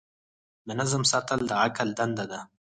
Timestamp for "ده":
2.31-2.39